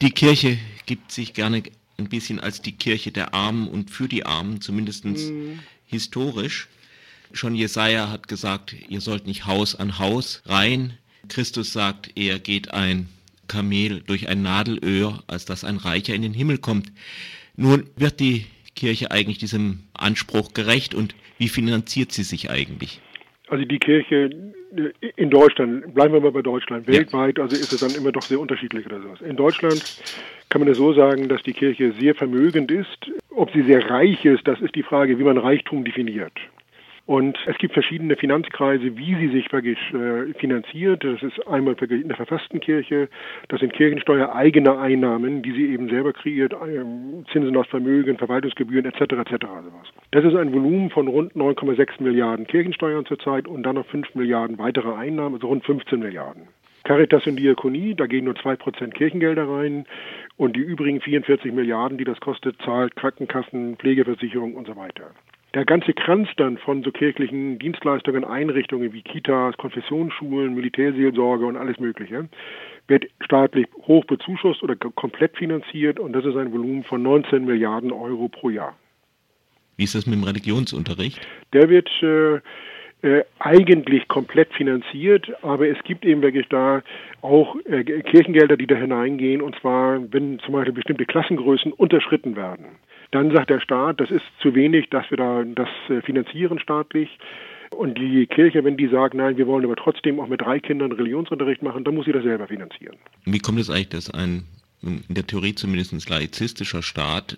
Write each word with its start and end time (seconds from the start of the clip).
Die 0.00 0.10
Kirche 0.10 0.58
gibt 0.86 1.10
sich 1.10 1.34
gerne 1.34 1.62
ein 1.98 2.08
bisschen 2.08 2.38
als 2.38 2.62
die 2.62 2.72
Kirche 2.72 3.10
der 3.10 3.34
Armen 3.34 3.66
und 3.66 3.90
für 3.90 4.06
die 4.06 4.24
Armen, 4.24 4.60
zumindest 4.60 5.04
mhm. 5.04 5.58
historisch. 5.86 6.68
Schon 7.32 7.54
Jesaja 7.54 8.08
hat 8.08 8.28
gesagt, 8.28 8.76
ihr 8.88 9.00
sollt 9.00 9.26
nicht 9.26 9.46
Haus 9.46 9.74
an 9.74 9.98
Haus 9.98 10.42
rein. 10.46 10.96
Christus 11.28 11.72
sagt, 11.72 12.12
er 12.16 12.38
geht 12.38 12.72
ein 12.72 13.08
Kamel 13.48 14.02
durch 14.06 14.28
ein 14.28 14.42
Nadelöhr, 14.42 15.22
als 15.26 15.44
dass 15.44 15.64
ein 15.64 15.76
Reicher 15.76 16.14
in 16.14 16.22
den 16.22 16.34
Himmel 16.34 16.58
kommt. 16.58 16.92
Nun 17.56 17.90
wird 17.96 18.20
die 18.20 18.46
Kirche 18.76 19.10
eigentlich 19.10 19.38
diesem 19.38 19.80
Anspruch 19.94 20.54
gerecht 20.54 20.94
und 20.94 21.16
wie 21.38 21.48
finanziert 21.48 22.12
sie 22.12 22.22
sich 22.22 22.50
eigentlich? 22.50 23.00
Also 23.48 23.64
die 23.64 23.78
Kirche 23.78 24.54
in 25.16 25.30
Deutschland, 25.30 25.94
bleiben 25.94 26.12
wir 26.12 26.20
mal 26.20 26.32
bei 26.32 26.42
Deutschland, 26.42 26.86
weltweit, 26.86 27.38
also 27.38 27.56
ist 27.56 27.72
es 27.72 27.80
dann 27.80 27.94
immer 27.94 28.12
doch 28.12 28.22
sehr 28.22 28.38
unterschiedlich 28.38 28.86
oder 28.86 29.00
sowas. 29.00 29.20
In 29.20 29.36
Deutschland 29.36 29.82
kann 30.48 30.60
man 30.60 30.68
es 30.68 30.78
so 30.78 30.92
sagen, 30.92 31.28
dass 31.28 31.42
die 31.42 31.52
Kirche 31.52 31.92
sehr 31.92 32.14
vermögend 32.14 32.70
ist. 32.70 33.10
Ob 33.30 33.50
sie 33.52 33.62
sehr 33.62 33.88
reich 33.90 34.24
ist, 34.24 34.46
das 34.46 34.60
ist 34.60 34.74
die 34.74 34.82
Frage, 34.82 35.18
wie 35.18 35.24
man 35.24 35.38
Reichtum 35.38 35.84
definiert. 35.84 36.32
Und 37.08 37.38
es 37.46 37.56
gibt 37.56 37.72
verschiedene 37.72 38.16
Finanzkreise, 38.16 38.98
wie 38.98 39.14
sie 39.14 39.28
sich 39.28 39.50
wirklich 39.50 39.78
äh, 39.94 40.34
finanziert. 40.34 41.02
Das 41.02 41.22
ist 41.22 41.40
einmal 41.48 41.74
in 41.88 42.08
der 42.08 42.16
verfassten 42.18 42.60
Kirche, 42.60 43.08
das 43.48 43.60
sind 43.60 43.72
Kirchensteuer 43.72 44.34
eigene 44.34 44.78
Einnahmen, 44.78 45.40
die 45.40 45.52
sie 45.52 45.72
eben 45.72 45.88
selber 45.88 46.12
kreiert, 46.12 46.52
äh, 46.52 46.84
Zinsen 47.32 47.56
aus 47.56 47.66
Vermögen, 47.68 48.18
Verwaltungsgebühren 48.18 48.84
etc. 48.84 49.00
etc. 49.00 49.46
Das 50.10 50.22
ist 50.22 50.34
ein 50.34 50.52
Volumen 50.52 50.90
von 50.90 51.08
rund 51.08 51.32
9,6 51.32 52.02
Milliarden 52.02 52.46
Kirchensteuern 52.46 53.06
zurzeit 53.06 53.48
und 53.48 53.62
dann 53.62 53.76
noch 53.76 53.86
5 53.86 54.14
Milliarden 54.14 54.58
weitere 54.58 54.92
Einnahmen, 54.92 55.36
also 55.36 55.46
rund 55.46 55.64
15 55.64 56.00
Milliarden. 56.00 56.42
Caritas 56.84 57.26
und 57.26 57.36
Diakonie, 57.36 57.94
da 57.94 58.06
gehen 58.06 58.26
nur 58.26 58.34
2% 58.34 58.90
Kirchengelder 58.90 59.48
rein 59.48 59.86
und 60.36 60.56
die 60.56 60.60
übrigen 60.60 61.00
44 61.00 61.54
Milliarden, 61.54 61.96
die 61.96 62.04
das 62.04 62.20
kostet, 62.20 62.60
zahlt 62.60 62.96
Krankenkassen, 62.96 63.76
Pflegeversicherung 63.76 64.54
und 64.56 64.66
so 64.66 64.76
weiter. 64.76 65.12
Der 65.54 65.64
ganze 65.64 65.94
Kranz 65.94 66.28
dann 66.36 66.58
von 66.58 66.82
so 66.82 66.92
kirchlichen 66.92 67.58
Dienstleistungen, 67.58 68.24
Einrichtungen 68.24 68.92
wie 68.92 69.02
Kitas, 69.02 69.56
Konfessionsschulen, 69.56 70.54
Militärseelsorge 70.54 71.46
und 71.46 71.56
alles 71.56 71.78
Mögliche 71.78 72.28
wird 72.86 73.06
staatlich 73.20 73.66
hoch 73.86 74.04
bezuschusst 74.06 74.62
oder 74.62 74.74
komplett 74.76 75.36
finanziert 75.36 76.00
und 76.00 76.12
das 76.12 76.24
ist 76.24 76.36
ein 76.36 76.52
Volumen 76.52 76.84
von 76.84 77.02
19 77.02 77.44
Milliarden 77.44 77.92
Euro 77.92 78.28
pro 78.28 78.50
Jahr. 78.50 78.76
Wie 79.76 79.84
ist 79.84 79.94
das 79.94 80.06
mit 80.06 80.16
dem 80.16 80.24
Religionsunterricht? 80.24 81.20
Der 81.52 81.68
wird 81.68 81.88
äh, 82.02 82.40
äh, 83.02 83.24
eigentlich 83.38 84.08
komplett 84.08 84.52
finanziert, 84.54 85.30
aber 85.42 85.68
es 85.68 85.78
gibt 85.84 86.04
eben 86.04 86.20
wirklich 86.20 86.48
da 86.48 86.82
auch 87.22 87.54
äh, 87.66 87.84
Kirchengelder, 87.84 88.56
die 88.56 88.66
da 88.66 88.74
hineingehen, 88.74 89.40
und 89.40 89.54
zwar, 89.60 90.00
wenn 90.12 90.40
zum 90.40 90.54
Beispiel 90.54 90.72
bestimmte 90.72 91.06
Klassengrößen 91.06 91.72
unterschritten 91.72 92.34
werden. 92.34 92.66
Dann 93.10 93.30
sagt 93.32 93.50
der 93.50 93.60
Staat, 93.60 94.00
das 94.00 94.10
ist 94.10 94.24
zu 94.42 94.54
wenig, 94.54 94.90
dass 94.90 95.10
wir 95.10 95.16
da 95.16 95.42
das 95.44 95.68
äh, 95.88 96.02
finanzieren 96.02 96.58
staatlich. 96.58 97.08
Und 97.70 97.98
die 97.98 98.26
Kirche, 98.26 98.64
wenn 98.64 98.76
die 98.76 98.88
sagt, 98.88 99.14
nein, 99.14 99.36
wir 99.36 99.46
wollen 99.46 99.64
aber 99.64 99.76
trotzdem 99.76 100.20
auch 100.20 100.28
mit 100.28 100.40
drei 100.40 100.58
Kindern 100.58 100.92
Religionsunterricht 100.92 101.62
machen, 101.62 101.84
dann 101.84 101.94
muss 101.94 102.06
sie 102.06 102.12
das 102.12 102.22
selber 102.22 102.46
finanzieren. 102.46 102.96
Wie 103.24 103.38
kommt 103.38 103.60
es 103.60 103.70
eigentlich, 103.70 103.90
dass 103.90 104.10
ein 104.10 104.44
in 104.82 105.02
der 105.08 105.26
Theorie 105.26 105.54
zumindest 105.54 106.08
laizistischer 106.08 106.82
Staat 106.82 107.36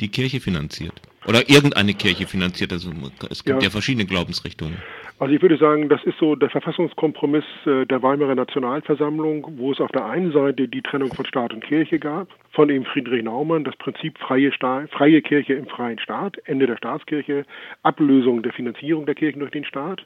die 0.00 0.08
Kirche 0.08 0.40
finanziert? 0.40 1.00
Oder 1.26 1.48
irgendeine 1.48 1.94
Kirche 1.94 2.26
finanziert? 2.26 2.72
Also 2.72 2.90
es 3.30 3.44
gibt 3.44 3.62
ja, 3.62 3.66
ja 3.66 3.70
verschiedene 3.70 4.06
Glaubensrichtungen. 4.06 4.76
Also 5.20 5.34
ich 5.34 5.42
würde 5.42 5.56
sagen, 5.56 5.88
das 5.88 6.04
ist 6.04 6.16
so 6.18 6.36
der 6.36 6.48
Verfassungskompromiss 6.48 7.44
äh, 7.66 7.86
der 7.86 8.02
Weimarer 8.04 8.36
Nationalversammlung, 8.36 9.48
wo 9.56 9.72
es 9.72 9.80
auf 9.80 9.90
der 9.90 10.06
einen 10.06 10.30
Seite 10.30 10.68
die 10.68 10.80
Trennung 10.80 11.12
von 11.12 11.26
Staat 11.26 11.52
und 11.52 11.64
Kirche 11.64 11.98
gab, 11.98 12.28
von 12.52 12.70
eben 12.70 12.84
Friedrich 12.84 13.24
Naumann, 13.24 13.64
das 13.64 13.74
Prinzip 13.76 14.16
freie, 14.18 14.52
Staat, 14.52 14.90
freie 14.90 15.20
Kirche 15.20 15.54
im 15.54 15.66
freien 15.66 15.98
Staat, 15.98 16.36
Ende 16.44 16.68
der 16.68 16.76
Staatskirche, 16.76 17.44
Ablösung 17.82 18.42
der 18.42 18.52
Finanzierung 18.52 19.06
der 19.06 19.16
Kirchen 19.16 19.40
durch 19.40 19.50
den 19.50 19.64
Staat 19.64 20.04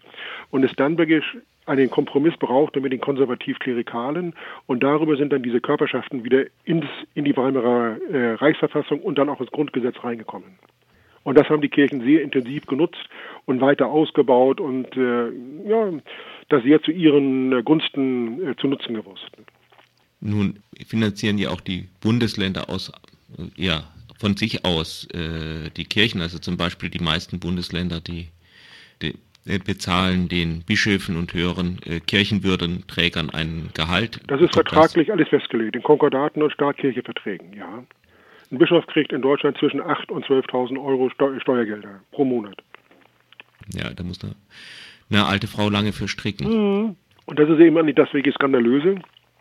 und 0.50 0.64
es 0.64 0.74
dann 0.76 0.96
wirklich 0.96 1.24
einen 1.66 1.90
Kompromiss 1.90 2.36
brauchte 2.38 2.80
mit 2.80 2.92
den 2.92 3.00
konservativ-klerikalen 3.00 4.32
und 4.66 4.82
darüber 4.82 5.16
sind 5.16 5.30
dann 5.30 5.42
diese 5.42 5.60
Körperschaften 5.60 6.24
wieder 6.24 6.44
ins, 6.64 6.86
in 7.14 7.26
die 7.26 7.36
Weimarer 7.36 7.98
äh, 8.10 8.32
Reichsverfassung 8.32 9.00
und 9.00 9.18
dann 9.18 9.28
auch 9.28 9.42
ins 9.42 9.50
Grundgesetz 9.50 10.02
reingekommen. 10.02 10.58
Und 11.24 11.38
das 11.38 11.48
haben 11.48 11.62
die 11.62 11.68
Kirchen 11.68 12.02
sehr 12.02 12.22
intensiv 12.22 12.66
genutzt 12.66 13.08
und 13.44 13.60
weiter 13.60 13.86
ausgebaut 13.86 14.60
und 14.60 14.96
äh, 14.96 15.28
ja, 15.68 15.92
das 16.48 16.62
sehr 16.64 16.82
zu 16.82 16.90
ihren 16.90 17.52
äh, 17.52 17.62
Gunsten 17.62 18.50
äh, 18.50 18.56
zu 18.56 18.66
nutzen 18.66 18.94
gewusst. 18.94 19.30
Nun 20.20 20.60
finanzieren 20.86 21.38
ja 21.38 21.50
auch 21.50 21.60
die 21.60 21.88
Bundesländer 22.00 22.68
aus, 22.68 22.92
äh, 23.38 23.42
ja, 23.56 23.84
von 24.18 24.36
sich 24.36 24.64
aus 24.64 25.08
äh, 25.12 25.70
die 25.76 25.84
Kirchen, 25.84 26.20
also 26.20 26.38
zum 26.38 26.56
Beispiel 26.56 26.90
die 26.90 27.02
meisten 27.02 27.40
Bundesländer, 27.40 28.00
die, 28.00 28.28
die 29.00 29.14
äh, 29.44 29.58
bezahlen 29.58 30.28
den 30.28 30.62
Bischöfen 30.62 31.16
und 31.16 31.34
höheren 31.34 31.78
äh, 31.84 31.98
Kirchenwürdenträgern 31.98 33.30
ein 33.30 33.70
Gehalt. 33.74 34.20
Das 34.28 34.40
ist 34.40 34.54
vertraglich 34.54 35.10
alles 35.10 35.28
festgelegt, 35.28 35.74
in 35.74 35.82
Konkordaten 35.82 36.42
und 36.42 36.52
Staat-Kirche-Verträgen, 36.52 37.52
ja. 37.54 37.84
Ein 38.52 38.58
Bischof 38.58 38.86
kriegt 38.86 39.12
in 39.12 39.22
Deutschland 39.22 39.56
zwischen 39.56 39.80
8.000 39.80 40.10
und 40.10 40.26
12.000 40.26 40.78
Euro 40.78 41.08
Steuergelder 41.10 42.00
pro 42.10 42.26
Monat. 42.26 42.62
Ja, 43.74 43.90
da 43.94 44.04
muss 44.04 44.22
eine, 44.22 44.34
eine 45.10 45.24
alte 45.24 45.46
Frau 45.46 45.70
lange 45.70 45.92
für 45.92 46.06
stricken. 46.06 46.48
Mhm. 46.48 46.96
Und 47.24 47.38
das 47.38 47.48
ist 47.48 47.60
eben 47.60 47.82
nicht 47.86 47.98
das 47.98 48.12
wirklich 48.12 48.34
Skandalöse. 48.34 48.96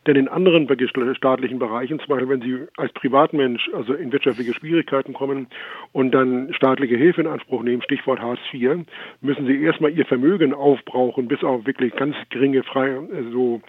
Denn 0.08 0.16
in 0.16 0.30
anderen 0.30 0.68
staatlichen 1.16 1.60
Bereichen, 1.60 2.00
zum 2.00 2.08
Beispiel 2.08 2.30
wenn 2.30 2.42
Sie 2.42 2.66
als 2.78 2.92
Privatmensch 2.94 3.70
also 3.74 3.94
in 3.94 4.12
wirtschaftliche 4.12 4.54
Schwierigkeiten 4.54 5.14
kommen 5.14 5.48
und 5.92 6.12
dann 6.12 6.52
staatliche 6.54 6.96
Hilfe 6.96 7.22
in 7.22 7.28
Anspruch 7.28 7.62
nehmen, 7.62 7.84
Stichwort 7.84 8.20
Hartz 8.20 8.40
IV, 8.52 8.86
müssen 9.20 9.46
Sie 9.46 9.62
erstmal 9.62 9.92
Ihr 9.92 10.06
Vermögen 10.06 10.54
aufbrauchen, 10.54 11.28
bis 11.28 11.44
auf 11.44 11.68
wirklich 11.68 11.96
ganz 11.96 12.16
geringe 12.30 12.64
freie, 12.64 13.08
so 13.32 13.62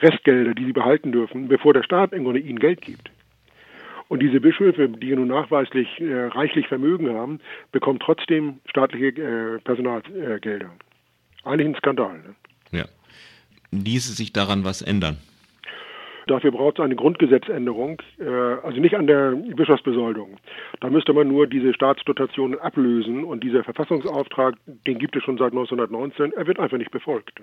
Restgelder, 0.00 0.54
die 0.54 0.64
Sie 0.64 0.72
behalten 0.72 1.12
dürfen, 1.12 1.46
bevor 1.46 1.72
der 1.72 1.84
Staat 1.84 2.12
im 2.12 2.24
Grunde 2.24 2.40
Ihnen 2.40 2.58
Geld 2.58 2.80
gibt. 2.80 3.10
Und 4.08 4.20
diese 4.20 4.40
Bischöfe, 4.40 4.88
die 4.88 5.14
nun 5.14 5.28
nachweislich 5.28 6.00
äh, 6.00 6.26
reichlich 6.26 6.68
Vermögen 6.68 7.14
haben, 7.14 7.40
bekommen 7.72 7.98
trotzdem 7.98 8.60
staatliche 8.66 9.06
äh, 9.06 9.58
Personalgelder. 9.60 10.70
Eigentlich 11.44 11.68
ein 11.68 11.74
Skandal. 11.74 12.18
Ne? 12.18 12.34
Ja. 12.78 12.84
Ließe 13.72 14.12
sich 14.12 14.32
daran 14.32 14.64
was 14.64 14.82
ändern? 14.82 15.18
Dafür 16.26 16.50
braucht 16.50 16.78
es 16.78 16.84
eine 16.84 16.96
Grundgesetzänderung, 16.96 18.02
äh, 18.18 18.24
also 18.24 18.80
nicht 18.80 18.96
an 18.96 19.06
der 19.06 19.30
Bischofsbesoldung. 19.54 20.38
Da 20.80 20.90
müsste 20.90 21.12
man 21.12 21.28
nur 21.28 21.46
diese 21.46 21.72
Staatsdotationen 21.72 22.58
ablösen 22.58 23.22
und 23.24 23.44
dieser 23.44 23.62
Verfassungsauftrag, 23.62 24.56
den 24.86 24.98
gibt 24.98 25.14
es 25.14 25.22
schon 25.22 25.38
seit 25.38 25.52
1919, 25.52 26.32
er 26.32 26.46
wird 26.48 26.58
einfach 26.58 26.78
nicht 26.78 26.90
befolgt. 26.90 27.40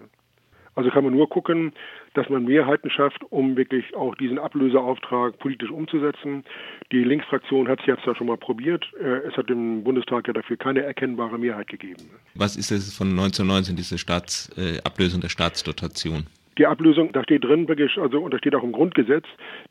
Also 0.75 0.89
kann 0.89 1.03
man 1.03 1.13
nur 1.13 1.29
gucken, 1.29 1.73
dass 2.13 2.29
man 2.29 2.45
Mehrheiten 2.45 2.89
schafft, 2.89 3.23
um 3.29 3.55
wirklich 3.55 3.95
auch 3.95 4.15
diesen 4.15 4.39
Ablöseauftrag 4.39 5.37
politisch 5.39 5.69
umzusetzen. 5.69 6.43
Die 6.91 7.03
Linksfraktion 7.03 7.67
hat 7.67 7.79
es 7.81 7.85
jetzt 7.85 8.05
ja 8.05 8.15
schon 8.15 8.27
mal 8.27 8.37
probiert. 8.37 8.85
Äh, 8.99 9.27
es 9.27 9.37
hat 9.37 9.49
im 9.49 9.83
Bundestag 9.83 10.27
ja 10.27 10.33
dafür 10.33 10.57
keine 10.57 10.81
erkennbare 10.83 11.37
Mehrheit 11.37 11.67
gegeben. 11.67 12.09
Was 12.35 12.55
ist 12.55 12.71
es 12.71 12.95
von 12.95 13.09
1919, 13.09 13.75
diese 13.75 13.97
Staats, 13.97 14.49
äh, 14.57 14.79
Ablösung 14.83 15.21
der 15.21 15.29
Staatsdotation? 15.29 16.25
Die 16.57 16.67
Ablösung, 16.67 17.11
da 17.13 17.23
steht 17.23 17.43
drin 17.43 17.67
wirklich, 17.67 17.97
also 17.97 18.19
und 18.21 18.31
da 18.31 18.37
steht 18.37 18.53
auch 18.53 18.63
im 18.63 18.73
Grundgesetz, 18.73 19.25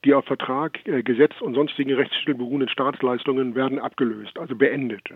die 0.04 0.14
auf 0.14 0.24
Vertrag, 0.24 0.84
äh, 0.86 1.02
Gesetz 1.02 1.32
und 1.40 1.54
sonstigen 1.54 1.94
Rechtsstellen 1.94 2.38
beruhenden 2.38 2.69
Staatsleistungen 2.69 3.54
werden 3.54 3.78
abgelöst, 3.78 4.36
also 4.38 4.56
beendet. 4.56 5.08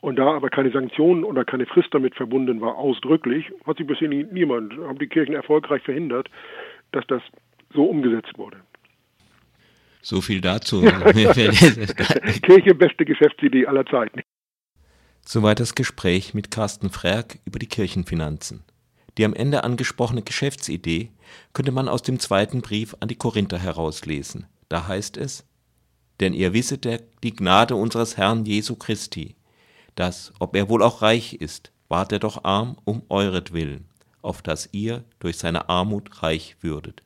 Und 0.00 0.16
da 0.16 0.34
aber 0.34 0.50
keine 0.50 0.70
Sanktionen 0.70 1.24
oder 1.24 1.44
keine 1.44 1.66
Frist 1.66 1.88
damit 1.92 2.14
verbunden 2.14 2.60
war, 2.60 2.76
ausdrücklich, 2.76 3.50
hat 3.66 3.78
sich 3.78 3.86
bisher 3.86 4.08
niemand, 4.08 4.74
haben 4.78 4.98
die 4.98 5.08
Kirchen 5.08 5.34
erfolgreich 5.34 5.82
verhindert, 5.82 6.28
dass 6.92 7.06
das 7.06 7.22
so 7.72 7.84
umgesetzt 7.84 8.36
wurde. 8.36 8.58
So 10.02 10.20
viel 10.20 10.40
dazu. 10.40 10.82
Kirche 12.42 12.74
beste 12.74 13.04
Geschäftsidee 13.04 13.66
aller 13.66 13.84
Zeiten. 13.86 14.20
Soweit 15.22 15.58
das 15.58 15.74
Gespräch 15.74 16.34
mit 16.34 16.52
Carsten 16.52 16.90
Frerk 16.90 17.38
über 17.44 17.58
die 17.58 17.66
Kirchenfinanzen. 17.66 18.62
Die 19.18 19.24
am 19.24 19.34
Ende 19.34 19.64
angesprochene 19.64 20.22
Geschäftsidee 20.22 21.10
könnte 21.52 21.72
man 21.72 21.88
aus 21.88 22.02
dem 22.02 22.20
zweiten 22.20 22.62
Brief 22.62 22.94
an 23.00 23.08
die 23.08 23.16
Korinther 23.16 23.58
herauslesen. 23.58 24.46
Da 24.68 24.86
heißt 24.86 25.16
es, 25.16 25.44
denn 26.20 26.32
ihr 26.32 26.52
wisset 26.52 26.84
der, 26.84 27.00
die 27.22 27.34
Gnade 27.34 27.74
unseres 27.74 28.16
Herrn 28.16 28.44
Jesu 28.44 28.76
Christi, 28.76 29.34
dass, 29.96 30.32
ob 30.38 30.54
er 30.54 30.68
wohl 30.68 30.82
auch 30.82 31.02
reich 31.02 31.34
ist, 31.34 31.72
ward 31.88 32.12
er 32.12 32.20
doch 32.20 32.44
arm 32.44 32.76
um 32.84 33.02
euretwillen, 33.08 33.88
auf 34.22 34.42
dass 34.42 34.68
ihr 34.72 35.04
durch 35.18 35.38
seine 35.38 35.68
Armut 35.68 36.22
reich 36.22 36.56
würdet. 36.60 37.02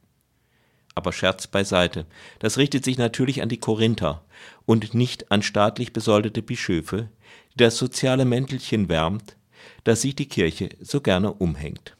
Aber 0.94 1.12
Scherz 1.12 1.46
beiseite, 1.46 2.04
das 2.40 2.58
richtet 2.58 2.84
sich 2.84 2.98
natürlich 2.98 3.42
an 3.42 3.48
die 3.48 3.60
Korinther 3.60 4.22
und 4.66 4.92
nicht 4.92 5.30
an 5.30 5.42
staatlich 5.42 5.92
besoldete 5.92 6.42
Bischöfe, 6.42 7.08
die 7.54 7.58
das 7.58 7.78
soziale 7.78 8.24
Mäntelchen 8.24 8.88
wärmt, 8.88 9.36
das 9.84 10.02
sich 10.02 10.16
die 10.16 10.28
Kirche 10.28 10.70
so 10.80 11.00
gerne 11.00 11.32
umhängt. 11.32 11.96